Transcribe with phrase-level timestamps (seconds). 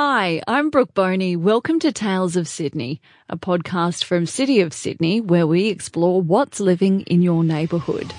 [0.00, 1.34] Hi, I'm Brooke Boney.
[1.34, 6.60] Welcome to Tales of Sydney, a podcast from City of Sydney where we explore what's
[6.60, 8.14] living in your neighbourhood.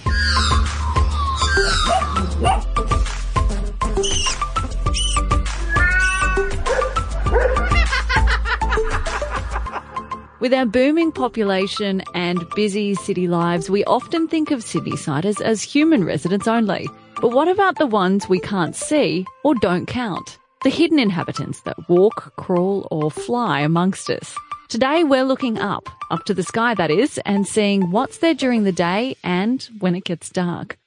[10.42, 16.04] With our booming population and busy city lives, we often think of Sydneysiders as human
[16.04, 16.90] residents only.
[17.22, 20.39] But what about the ones we can't see or don't count?
[20.62, 24.36] The hidden inhabitants that walk, crawl, or fly amongst us.
[24.68, 28.66] Today we're looking up, up to the sky that is, and seeing what's there during
[28.66, 30.78] the day and when it gets dark.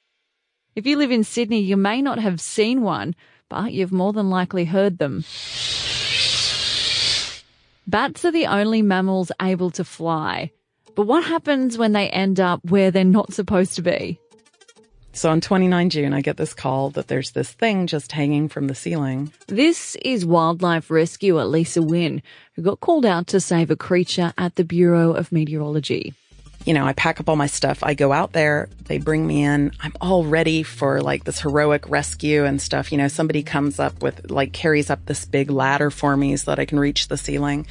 [0.75, 3.15] If you live in Sydney, you may not have seen one,
[3.49, 5.23] but you've more than likely heard them.
[7.87, 10.51] Bats are the only mammals able to fly.
[10.95, 14.19] But what happens when they end up where they're not supposed to be?
[15.15, 18.65] So on 29 June, I get this call that there's this thing just hanging from
[18.65, 19.31] the ceiling.
[19.45, 22.23] This is wildlife rescuer Lisa Wynn,
[22.55, 26.15] who got called out to save a creature at the Bureau of Meteorology
[26.65, 27.83] you know, I pack up all my stuff.
[27.83, 28.69] I go out there.
[28.85, 29.71] They bring me in.
[29.79, 32.91] I'm all ready for like this heroic rescue and stuff.
[32.91, 36.51] You know, somebody comes up with like carries up this big ladder for me so
[36.51, 37.65] that I can reach the ceiling.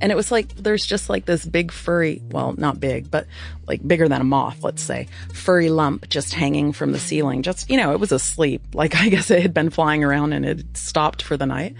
[0.00, 3.26] And it was like, there's just like this big furry, well, not big, but
[3.66, 7.42] like bigger than a moth, let's say, furry lump just hanging from the ceiling.
[7.42, 8.62] Just, you know, it was asleep.
[8.74, 11.76] Like I guess it had been flying around and it stopped for the night.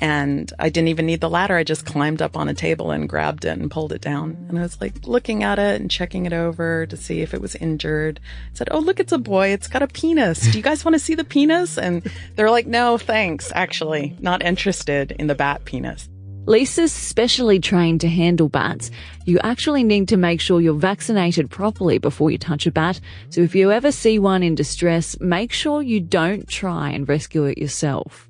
[0.00, 1.56] And I didn't even need the ladder.
[1.56, 4.36] I just climbed up on a table and grabbed it and pulled it down.
[4.48, 7.40] And I was like looking at it and checking it over to see if it
[7.40, 8.18] was injured.
[8.52, 9.48] I said, Oh, look, it's a boy.
[9.48, 10.40] It's got a penis.
[10.40, 11.76] Do you guys want to see the penis?
[11.76, 13.52] And they're like, No, thanks.
[13.54, 16.08] Actually, not interested in the bat penis.
[16.46, 18.90] Lisa's specially trained to handle bats.
[19.26, 22.98] You actually need to make sure you're vaccinated properly before you touch a bat.
[23.28, 27.44] So if you ever see one in distress, make sure you don't try and rescue
[27.44, 28.29] it yourself.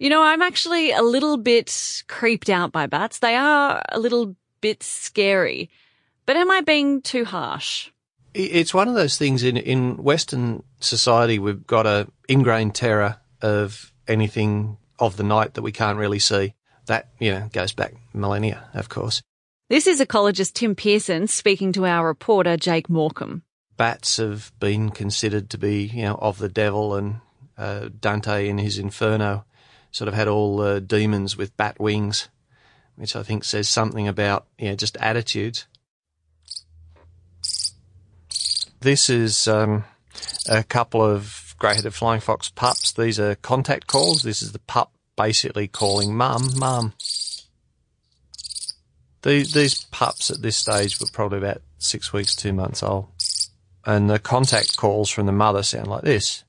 [0.00, 3.18] You know, I'm actually a little bit creeped out by bats.
[3.18, 5.68] They are a little bit scary.
[6.24, 7.90] But am I being too harsh?
[8.32, 13.92] It's one of those things in, in Western society, we've got a ingrained terror of
[14.08, 16.54] anything of the night that we can't really see.
[16.86, 19.20] That, you know, goes back millennia, of course.
[19.68, 23.42] This is ecologist Tim Pearson speaking to our reporter Jake Morecambe.
[23.76, 27.20] Bats have been considered to be, you know, of the devil and
[27.58, 29.44] uh, Dante in his Inferno
[29.90, 32.28] sort of had all the demons with bat wings,
[32.96, 35.66] which I think says something about, know, just attitudes.
[38.80, 39.84] This is um,
[40.48, 42.92] a couple of grey-headed flying fox pups.
[42.92, 44.22] These are contact calls.
[44.22, 46.94] This is the pup basically calling mum, mum.
[49.22, 53.08] These, these pups at this stage were probably about six weeks, two months old.
[53.84, 56.44] And the contact calls from the mother sound like this.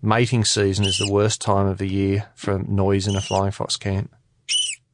[0.00, 3.76] Mating season is the worst time of the year for noise in a flying fox
[3.76, 4.14] camp.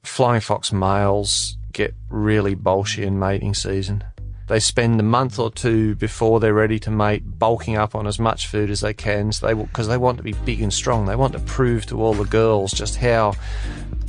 [0.03, 4.03] Flying fox males get really bolshy in mating season.
[4.49, 8.19] They spend a month or two before they're ready to mate, bulking up on as
[8.19, 11.05] much food as they can, so they because they want to be big and strong.
[11.05, 13.35] They want to prove to all the girls just how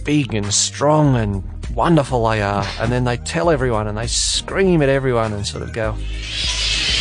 [0.05, 1.43] big and strong and
[1.75, 2.65] wonderful they are.
[2.79, 5.97] And then they tell everyone and they scream at everyone and sort of go,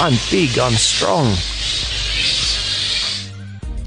[0.01, 1.33] "I'm big, I'm strong."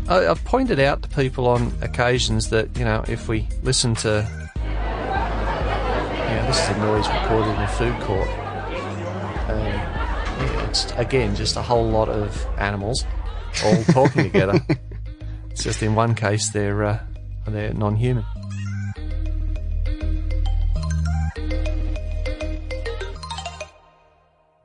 [0.09, 4.25] I've pointed out to people on occasions that, you know, if we listen to.
[4.55, 8.29] Yeah, this is a noise recorded in a food court.
[9.49, 13.03] Um, yeah, it's, again, just a whole lot of animals
[13.65, 14.61] all talking together.
[15.51, 16.99] It's just in one case they're, uh,
[17.45, 18.23] they're non human.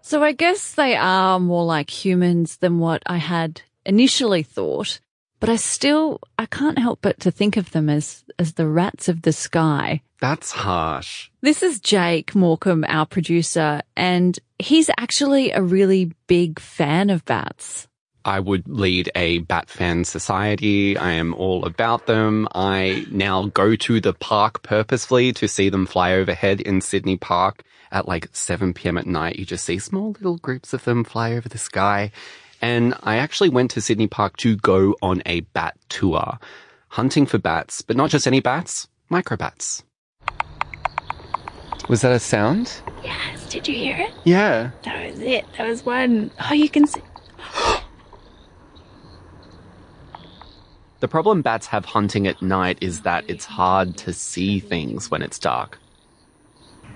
[0.02, 5.00] So I guess they are more like humans than what I had initially thought
[5.42, 9.08] but I still I can't help but to think of them as as the rats
[9.08, 10.00] of the sky.
[10.20, 11.30] That's harsh.
[11.40, 17.88] This is Jake Morecambe, our producer, and he's actually a really big fan of bats.
[18.24, 20.96] I would lead a bat fan society.
[20.96, 22.46] I am all about them.
[22.54, 27.64] I now go to the park purposefully to see them fly overhead in Sydney Park
[27.90, 28.96] at like 7 p.m.
[28.96, 29.40] at night.
[29.40, 32.12] You just see small little groups of them fly over the sky.
[32.62, 36.38] And I actually went to Sydney Park to go on a bat tour,
[36.88, 39.82] hunting for bats, but not just any bats, microbats.
[41.88, 42.80] Was that a sound?
[43.02, 43.48] Yes.
[43.48, 44.12] Did you hear it?
[44.24, 44.70] Yeah.
[44.84, 45.44] That was it.
[45.58, 46.30] That was one.
[46.48, 47.02] Oh, you can see.
[51.00, 55.20] the problem bats have hunting at night is that it's hard to see things when
[55.20, 55.81] it's dark.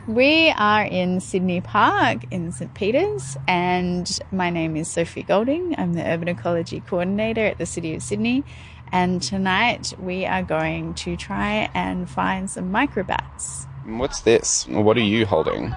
[0.07, 2.73] We are in Sydney Park in St.
[2.75, 5.75] Peter's, and my name is Sophie Golding.
[5.77, 8.45] I'm the Urban Ecology Coordinator at the City of Sydney.
[8.93, 13.67] And tonight we are going to try and find some microbats.
[13.85, 14.69] What's this?
[14.69, 15.75] What are you holding?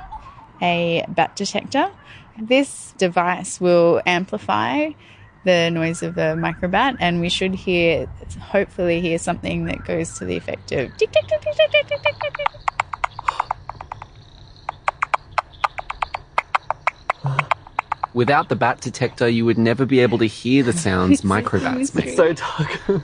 [0.62, 1.90] A bat detector.
[2.40, 4.92] This device will amplify
[5.44, 8.06] the noise of the microbat, and we should hear,
[8.40, 11.88] hopefully, hear something that goes to the effect of tick, tick, tick, tick, tick, tick,
[11.88, 12.60] tick, tick,
[18.14, 22.16] Without the bat detector, you would never be able to hear the sounds microbats make.
[22.16, 23.04] so dark.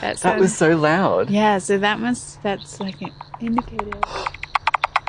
[0.00, 1.30] That's that was so loud.
[1.30, 3.98] Yeah, so that must, that's like an indicator.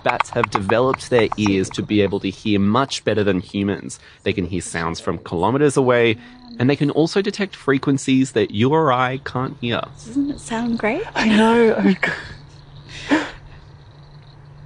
[0.03, 3.99] Bats have developed their ears to be able to hear much better than humans.
[4.23, 6.17] They can hear sounds from kilometers away,
[6.59, 9.81] and they can also detect frequencies that you or I can't hear.
[10.05, 11.03] Doesn't it sound great?
[11.15, 11.93] I know.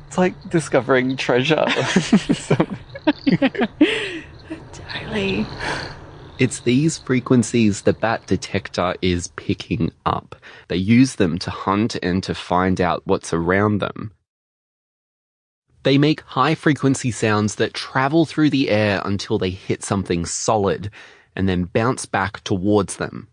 [0.07, 1.65] It's like discovering treasure.
[6.39, 10.35] It's these frequencies the bat detector is picking up.
[10.69, 14.11] They use them to hunt and to find out what's around them.
[15.83, 20.89] They make high frequency sounds that travel through the air until they hit something solid
[21.35, 23.27] and then bounce back towards them.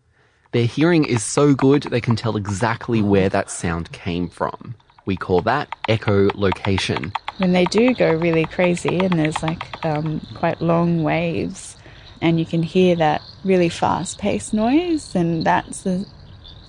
[0.51, 4.75] Their hearing is so good they can tell exactly where that sound came from.
[5.09, 7.11] We call that echolocation.
[7.37, 11.77] When they do go really crazy and there's like um, quite long waves,
[12.21, 16.05] and you can hear that really fast-paced noise, and that's the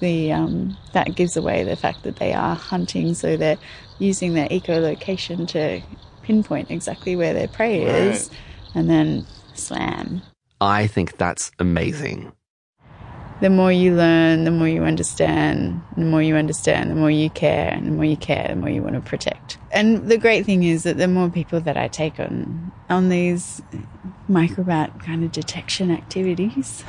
[0.01, 3.13] the um, that gives away the fact that they are hunting.
[3.13, 3.59] So they're
[3.99, 5.83] using their echolocation to
[6.23, 8.31] pinpoint exactly where their prey is,
[8.75, 10.23] and then slam.
[10.63, 12.33] I think that's amazing.
[13.41, 15.81] The more you learn, the more you understand.
[15.97, 18.69] The more you understand, the more you care, and the more you care, the more
[18.69, 19.57] you want to protect.
[19.71, 23.63] And the great thing is that the more people that I take on on these
[24.29, 26.85] microbat kind of detection activities,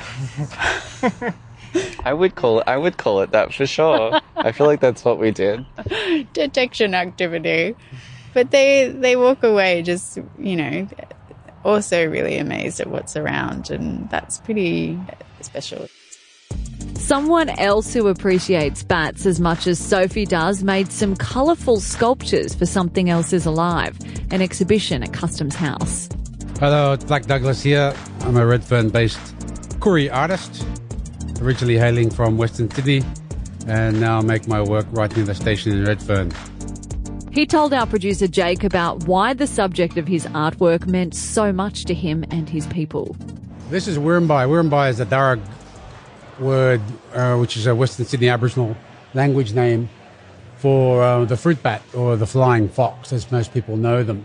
[2.04, 2.64] I would call it.
[2.66, 4.20] I would call it that for sure.
[4.36, 5.64] I feel like that's what we did.
[6.34, 7.76] detection activity,
[8.34, 10.86] but they they walk away just you know
[11.64, 14.98] also really amazed at what's around, and that's pretty
[15.40, 15.88] special.
[16.98, 22.64] Someone else who appreciates bats as much as Sophie does made some colourful sculptures for
[22.64, 23.98] Something Else is Alive,
[24.30, 26.08] an exhibition at Customs House.
[26.58, 27.94] Hello, it's Blak Douglas here.
[28.20, 29.18] I'm a Redfern based
[29.80, 30.64] Koori artist,
[31.40, 33.02] originally hailing from Western Sydney,
[33.66, 36.30] and now I make my work right near the station in Redfern.
[37.32, 41.84] He told our producer Jake about why the subject of his artwork meant so much
[41.86, 43.16] to him and his people.
[43.70, 44.46] This is Wirumbai.
[44.46, 45.40] Wirumbai is a Darug
[46.38, 46.80] word,
[47.14, 48.76] uh, which is a Western Sydney Aboriginal
[49.14, 49.88] language name
[50.56, 54.24] for uh, the fruit bat or the flying fox, as most people know them.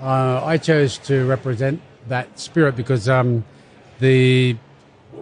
[0.00, 3.44] Uh, I chose to represent that spirit because um,
[3.98, 4.56] the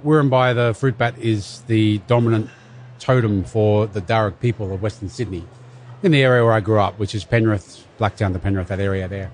[0.04, 2.50] Wirumbai, the fruit bat, is the dominant
[2.98, 5.44] totem for the Darug people of Western Sydney,
[6.02, 9.08] in the area where I grew up, which is Penrith, Blacktown to Penrith, that area
[9.08, 9.30] there.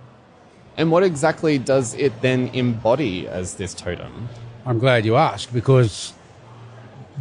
[0.76, 4.29] And what exactly does it then embody as this totem?
[4.67, 6.14] I'm glad you asked because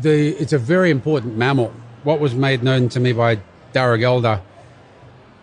[0.01, 1.73] the it's a very important mammal.
[2.03, 3.39] What was made known to me by
[3.73, 4.41] Darug Elder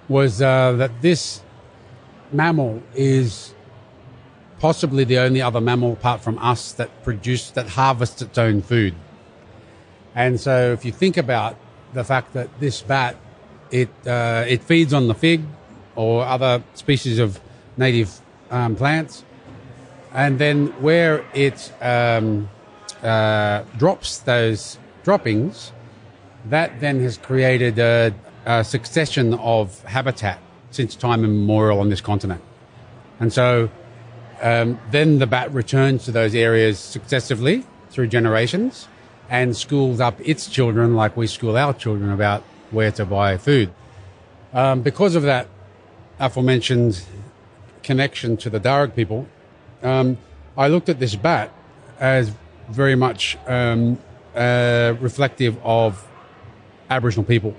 [0.08, 1.42] was uh, that this
[2.32, 3.54] mammal is
[4.58, 8.94] possibly the only other mammal apart from us that produce that harvests its own food.
[10.14, 11.56] And so, if you think about
[11.92, 13.16] the fact that this bat
[13.70, 15.42] it uh, it feeds on the fig
[15.96, 17.40] or other species of
[17.76, 18.20] native
[18.50, 19.24] um, plants,
[20.12, 22.48] and then where it um,
[23.02, 25.72] uh, drops those droppings,
[26.46, 28.14] that then has created a,
[28.46, 30.38] a succession of habitat
[30.70, 32.42] since time immemorial on this continent.
[33.18, 33.70] And so
[34.40, 38.88] um, then the bat returns to those areas successively through generations
[39.28, 43.72] and schools up its children like we school our children about where to buy food.
[44.52, 45.46] Um, because of that
[46.18, 47.02] aforementioned
[47.82, 49.28] connection to the Darug people,
[49.82, 50.18] um,
[50.56, 51.52] I looked at this bat
[51.98, 52.32] as
[52.70, 53.98] very much um,
[54.34, 56.06] uh, reflective of
[56.88, 57.54] Aboriginal people.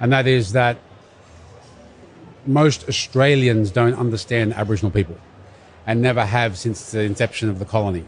[0.00, 0.78] And that is that
[2.46, 5.16] most Australians don't understand Aboriginal people
[5.86, 8.04] and never have since the inception of the colony.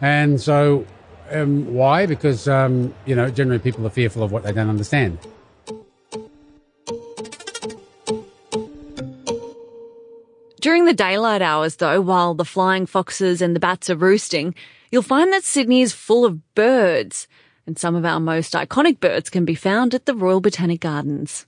[0.00, 0.86] And so,
[1.30, 2.06] um, why?
[2.06, 5.18] Because, um, you know, generally people are fearful of what they don't understand.
[10.60, 14.54] During the daylight hours, though, while the flying foxes and the bats are roosting,
[14.92, 17.26] you'll find that Sydney is full of birds.
[17.66, 21.46] And some of our most iconic birds can be found at the Royal Botanic Gardens.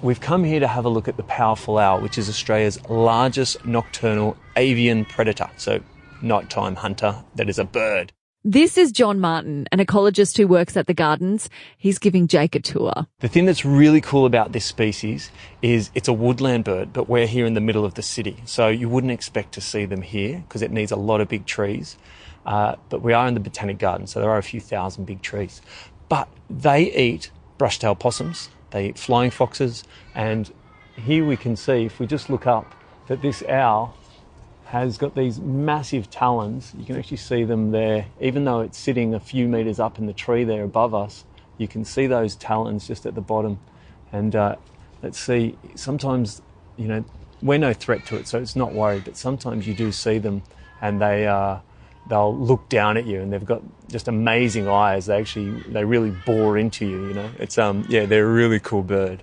[0.00, 3.64] We've come here to have a look at the powerful owl, which is Australia's largest
[3.64, 5.80] nocturnal avian predator, so
[6.22, 8.12] nighttime hunter that is a bird.
[8.46, 11.48] This is John Martin, an ecologist who works at the gardens.
[11.78, 13.06] He's giving Jake a tour.
[13.20, 15.30] The thing that's really cool about this species
[15.62, 18.36] is it's a woodland bird, but we're here in the middle of the city.
[18.44, 21.46] So you wouldn't expect to see them here because it needs a lot of big
[21.46, 21.96] trees.
[22.46, 25.22] Uh, but we are in the botanic garden, so there are a few thousand big
[25.22, 25.62] trees.
[26.08, 29.84] But they eat brush-tailed possums, they eat flying foxes,
[30.14, 30.52] and
[30.96, 32.74] here we can see, if we just look up,
[33.06, 33.96] that this owl
[34.66, 36.72] has got these massive talons.
[36.76, 40.06] You can actually see them there, even though it's sitting a few meters up in
[40.06, 41.24] the tree there above us.
[41.58, 43.58] You can see those talons just at the bottom.
[44.12, 44.56] And uh,
[45.02, 46.42] let's see, sometimes,
[46.76, 47.04] you know,
[47.42, 50.42] we're no threat to it, so it's not worried, but sometimes you do see them
[50.80, 51.58] and they, uh,
[52.08, 55.06] they'll look down at you and they've got just amazing eyes.
[55.06, 57.30] They actually, they really bore into you, you know.
[57.38, 59.22] It's, um, yeah, they're a really cool bird.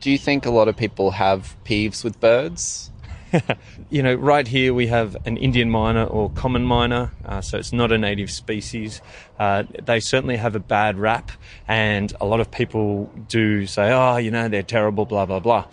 [0.00, 2.90] Do you think a lot of people have peeves with birds?
[3.90, 7.72] you know, right here we have an Indian myna or common myna, uh, so it's
[7.72, 9.02] not a native species.
[9.38, 11.30] Uh, they certainly have a bad rap,
[11.66, 15.66] and a lot of people do say, oh, you know, they're terrible, blah, blah, blah.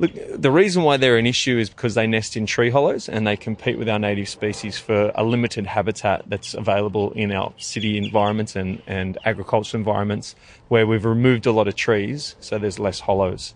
[0.00, 3.26] Look, the reason why they're an issue is because they nest in tree hollows and
[3.26, 7.98] they compete with our native species for a limited habitat that's available in our city
[7.98, 10.34] environments and, and agricultural environments
[10.68, 13.54] where we've removed a lot of trees, so there's less hollows.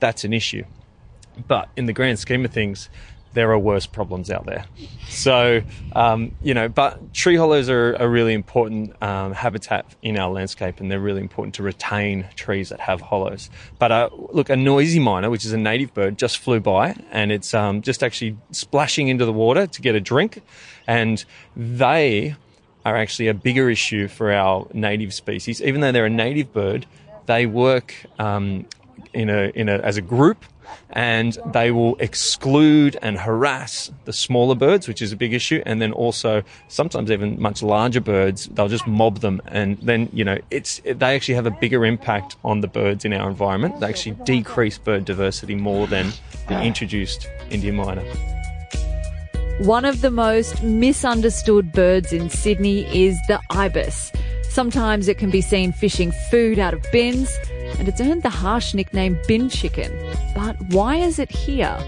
[0.00, 0.64] That's an issue.
[1.46, 2.88] But in the grand scheme of things,
[3.36, 4.64] there are worse problems out there.
[5.08, 5.60] So,
[5.94, 10.80] um, you know, but tree hollows are a really important um, habitat in our landscape
[10.80, 13.50] and they're really important to retain trees that have hollows.
[13.78, 17.30] But uh, look, a noisy miner, which is a native bird, just flew by and
[17.30, 20.42] it's um, just actually splashing into the water to get a drink.
[20.86, 21.22] And
[21.54, 22.36] they
[22.86, 25.60] are actually a bigger issue for our native species.
[25.60, 26.86] Even though they're a native bird,
[27.26, 28.64] they work um,
[29.12, 30.42] in a, in a, as a group
[30.90, 35.62] and they will exclude and harass the smaller birds, which is a big issue.
[35.66, 39.42] And then also sometimes even much larger birds, they'll just mob them.
[39.46, 43.12] And then, you know, it's, they actually have a bigger impact on the birds in
[43.12, 43.80] our environment.
[43.80, 46.12] They actually decrease bird diversity more than
[46.48, 48.02] the introduced Indian myna.
[49.60, 54.12] One of the most misunderstood birds in Sydney is the ibis.
[54.56, 57.30] Sometimes it can be seen fishing food out of bins,
[57.78, 59.92] and it's earned the harsh nickname bin chicken.
[60.34, 61.78] But why is it here?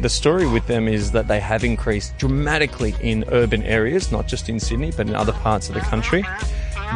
[0.00, 4.48] The story with them is that they have increased dramatically in urban areas, not just
[4.48, 6.24] in Sydney, but in other parts of the country.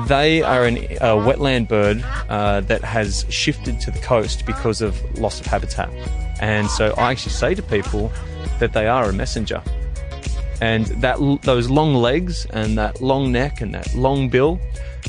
[0.06, 4.98] They are an, a wetland bird uh, that has shifted to the coast because of
[5.18, 5.90] loss of habitat.
[6.40, 8.10] And so I actually say to people
[8.60, 9.62] that they are a messenger.
[10.60, 14.60] And that those long legs and that long neck and that long bill,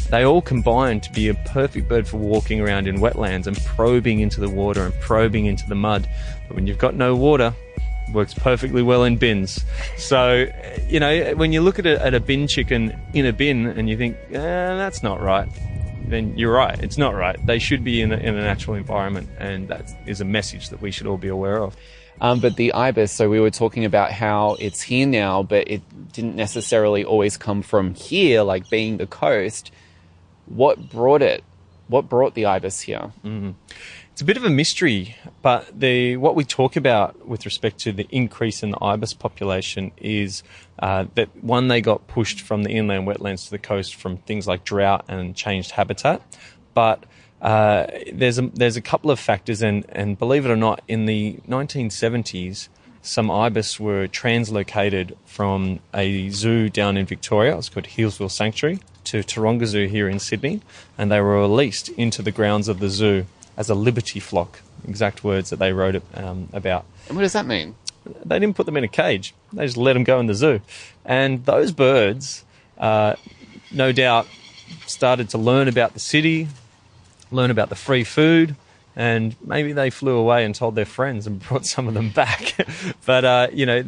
[0.10, 4.20] they all combine to be a perfect bird for walking around in wetlands and probing
[4.20, 6.08] into the water and probing into the mud.
[6.48, 7.54] But when you've got no water,
[8.08, 9.64] it works perfectly well in bins.
[9.98, 10.46] So,
[10.88, 13.90] you know, when you look at a, at a bin chicken in a bin and
[13.90, 15.48] you think, eh, that's not right,
[16.10, 16.78] then you're right.
[16.84, 17.44] It's not right.
[17.46, 20.82] They should be in a, in a natural environment, and that is a message that
[20.82, 21.76] we should all be aware of.
[22.22, 25.82] Um, but the ibis, so we were talking about how it's here now, but it
[26.12, 29.72] didn't necessarily always come from here, like being the coast.
[30.46, 31.44] What brought it?
[31.88, 33.14] What brought the ibis here?
[33.24, 33.56] Mm.
[34.12, 37.94] It's a bit of a mystery, but the what we talk about with respect to
[37.94, 40.44] the increase in the ibis population is
[40.80, 44.48] uh, that one they got pushed from the inland wetlands to the coast from things
[44.48, 46.22] like drought and changed habitat,
[46.74, 47.06] but
[47.42, 51.06] uh, there's a there's a couple of factors, and and believe it or not, in
[51.06, 52.68] the 1970s,
[53.02, 57.58] some ibis were translocated from a zoo down in Victoria.
[57.58, 60.62] It's called Healesville Sanctuary to Taronga Zoo here in Sydney,
[60.98, 64.62] and they were released into the grounds of the zoo as a liberty flock.
[64.88, 66.86] Exact words that they wrote um, about.
[67.08, 67.76] And what does that mean?
[68.26, 69.34] They didn't put them in a cage.
[69.54, 70.62] They just let them go in the zoo,
[71.06, 72.44] and those birds,
[72.78, 73.16] uh,
[73.72, 74.28] no doubt,
[74.86, 76.48] started to learn about the city,
[77.32, 78.56] learn about the free food,
[78.96, 82.56] and maybe they flew away and told their friends and brought some of them back.
[83.06, 83.84] but uh, you know,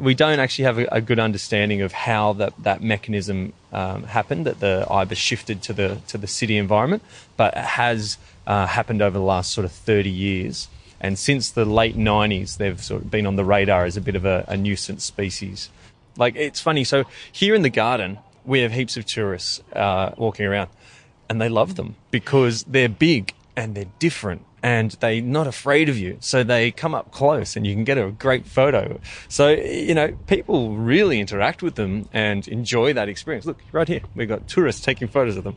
[0.00, 4.46] we don't actually have a, a, good understanding of how that that mechanism um, happened.
[4.46, 7.02] That the ibis shifted to the to the city environment,
[7.36, 10.68] but it has uh, happened over the last sort of thirty years.
[11.00, 14.16] And since the late '90s, they've sort of been on the radar as a bit
[14.16, 15.70] of a, a nuisance species.
[16.16, 16.84] Like it's funny.
[16.84, 20.70] So here in the garden, we have heaps of tourists uh, walking around
[21.28, 25.96] and they love them because they're big and they're different and they're not afraid of
[25.96, 26.18] you.
[26.20, 29.00] So they come up close and you can get a great photo.
[29.28, 33.46] So, you know, people really interact with them and enjoy that experience.
[33.46, 35.56] Look, right here, we've got tourists taking photos of them.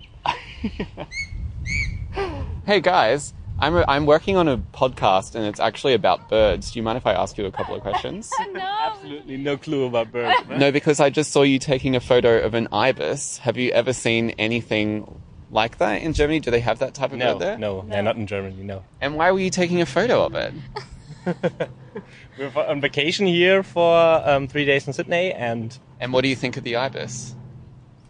[2.66, 6.72] hey guys, I'm, I'm working on a podcast and it's actually about birds.
[6.72, 8.30] Do you mind if I ask you a couple of questions?
[8.52, 8.60] no.
[8.60, 10.36] Absolutely no clue about birds.
[10.50, 13.38] no, because I just saw you taking a photo of an ibis.
[13.40, 16.42] Have you ever seen anything like that in Germany?
[16.42, 17.58] Do they have that type of No, bird there?
[17.58, 18.64] no, they're not in Germany.
[18.64, 20.54] No, And why were you taking a photo of it?
[22.38, 23.96] we're on vacation here for
[24.28, 27.34] um, three days in Sydney, and And what do you think of the ibis?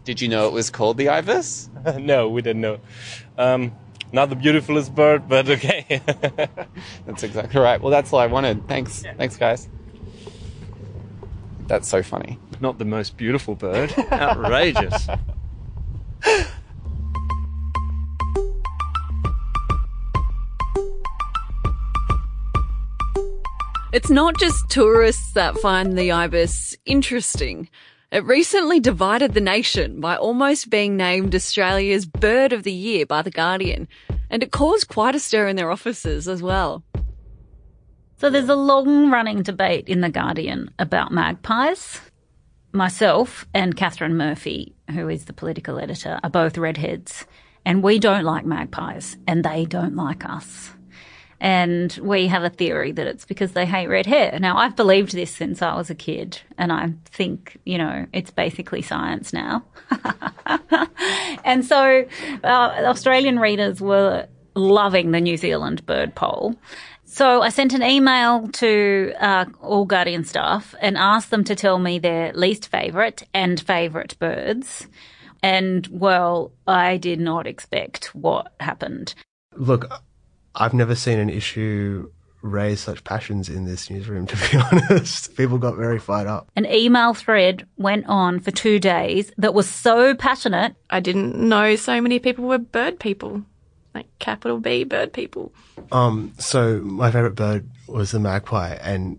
[0.04, 1.70] Did you know it was called the ibis?
[1.96, 2.80] no, we didn't know.
[3.38, 3.72] Um,
[4.14, 6.00] not the beautifulest bird, but okay.
[7.06, 7.80] That's exactly right.
[7.80, 8.68] Well, that's all I wanted.
[8.68, 9.02] Thanks.
[9.16, 9.68] Thanks, guys.
[11.66, 12.38] That's so funny.
[12.60, 13.92] not the most beautiful bird.
[14.12, 15.08] Outrageous.
[23.92, 27.68] It's not just tourists that find the ibis interesting.
[28.14, 33.22] It recently divided the nation by almost being named Australia's Bird of the Year by
[33.22, 33.88] The Guardian,
[34.30, 36.84] and it caused quite a stir in their offices as well.
[38.18, 42.00] So there's a long running debate in The Guardian about magpies.
[42.70, 47.26] Myself and Katharine Murphy, who is the political editor, are both redheads,
[47.64, 50.70] and we don't like magpies, and they don't like us.
[51.40, 54.38] And we have a theory that it's because they hate red hair.
[54.40, 58.30] Now, I've believed this since I was a kid, and I think, you know, it's
[58.30, 59.64] basically science now.
[61.44, 62.06] and so,
[62.42, 62.46] uh,
[62.86, 66.54] Australian readers were loving the New Zealand bird poll.
[67.04, 71.78] So I sent an email to uh, all Guardian staff and asked them to tell
[71.78, 74.88] me their least favourite and favourite birds.
[75.42, 79.14] And well, I did not expect what happened.
[79.52, 79.86] Look,
[80.54, 82.10] I've never seen an issue
[82.42, 85.34] raise such passions in this newsroom, to be honest.
[85.36, 86.48] People got very fired up.
[86.56, 90.76] An email thread went on for two days that was so passionate.
[90.90, 93.42] I didn't know so many people were bird people,
[93.94, 95.52] like capital B bird people.
[95.90, 99.18] Um, so my favorite bird was the magpie, and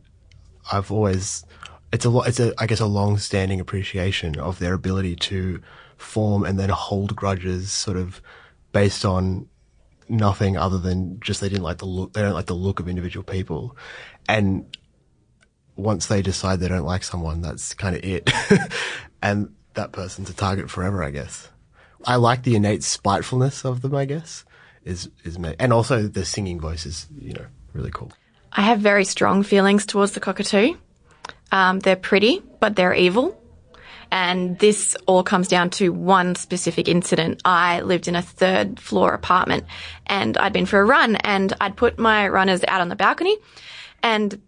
[0.71, 1.45] I've always
[1.91, 2.27] it's a lot.
[2.27, 5.61] It's a I guess a long-standing appreciation of their ability to
[5.97, 8.21] form and then hold grudges, sort of
[8.71, 9.47] based on
[10.07, 12.13] nothing other than just they didn't like the look.
[12.13, 13.75] They don't like the look of individual people,
[14.27, 14.65] and
[15.75, 18.29] once they decide they don't like someone, that's kind of it,
[19.21, 21.49] and that person's a target forever, I guess.
[22.05, 24.45] I like the innate spitefulness of them, I guess
[24.85, 25.55] is is me.
[25.59, 28.11] and also the singing voice is you know really cool.
[28.53, 30.75] I have very strong feelings towards the cockatoo.
[31.51, 33.41] Um, they're pretty, but they're evil.
[34.11, 37.41] And this all comes down to one specific incident.
[37.45, 39.65] I lived in a third floor apartment
[40.05, 43.35] and I'd been for a run and I'd put my runners out on the balcony
[44.03, 44.41] and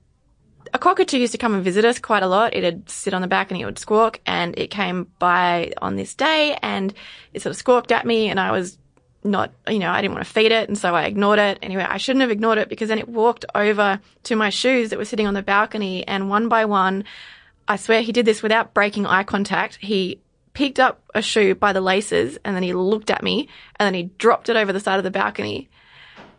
[0.73, 2.53] a cockatoo used to come and visit us quite a lot.
[2.53, 6.57] It'd sit on the balcony, it would squawk and it came by on this day
[6.61, 6.93] and
[7.33, 8.77] it sort of squawked at me and I was
[9.23, 10.67] not, you know, I didn't want to feed it.
[10.67, 11.59] And so I ignored it.
[11.61, 14.99] Anyway, I shouldn't have ignored it because then it walked over to my shoes that
[14.99, 16.07] were sitting on the balcony.
[16.07, 17.03] And one by one,
[17.67, 19.77] I swear he did this without breaking eye contact.
[19.82, 20.21] He
[20.53, 23.93] picked up a shoe by the laces and then he looked at me and then
[23.93, 25.69] he dropped it over the side of the balcony.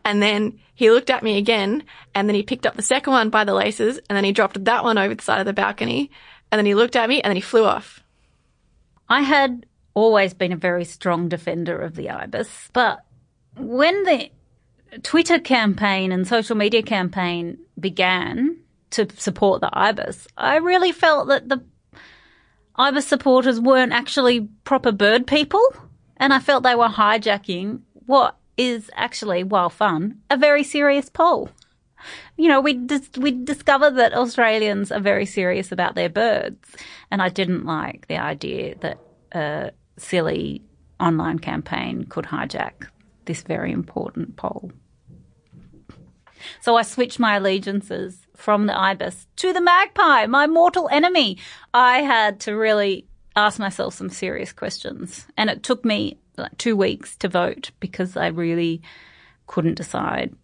[0.04, 3.30] And then he looked at me again and then he picked up the second one
[3.30, 6.10] by the laces and then he dropped that one over the side of the balcony.
[6.50, 8.02] And then he looked at me and then he flew off.
[9.08, 13.04] I had always been a very strong defender of the ibis, but
[13.56, 14.30] when the
[15.02, 18.56] Twitter campaign and social media campaign began
[18.90, 21.64] to support the ibis, I really felt that the
[22.76, 25.62] ibis supporters weren't actually proper bird people,
[26.16, 31.50] and I felt they were hijacking what is actually, while fun, a very serious poll.
[32.36, 36.76] You know, we dis- we discovered that Australians are very serious about their birds,
[37.10, 38.98] and I didn't like the idea that
[39.32, 40.62] a silly
[41.00, 42.88] online campaign could hijack
[43.24, 44.72] this very important poll.
[46.60, 51.38] So I switched my allegiances from the ibis to the magpie, my mortal enemy.
[51.74, 56.76] I had to really ask myself some serious questions, and it took me like two
[56.76, 58.80] weeks to vote because I really
[59.46, 60.34] couldn't decide.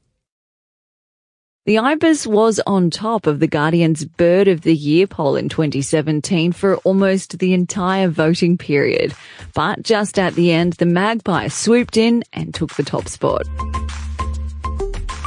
[1.66, 6.52] The ibis was on top of the Guardian's Bird of the Year poll in 2017
[6.52, 9.14] for almost the entire voting period.
[9.54, 13.46] But just at the end, the magpie swooped in and took the top spot.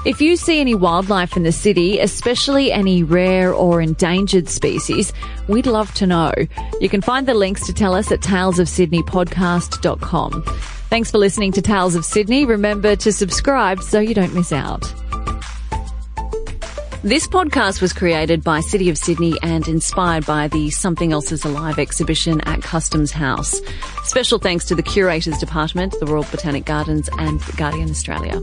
[0.08, 5.12] If you see any wildlife in the city, especially any rare or endangered species,
[5.50, 6.32] we'd love to know.
[6.80, 10.44] You can find the links to tell us at talesofsydneypodcast.com.
[10.90, 12.46] Thanks for listening to Tales of Sydney.
[12.46, 14.84] Remember to subscribe so you don't miss out.
[17.04, 21.44] This podcast was created by City of Sydney and inspired by the Something Else is
[21.44, 23.60] Alive exhibition at Customs House.
[24.06, 28.42] Special thanks to the Curators Department, the Royal Botanic Gardens and Guardian Australia.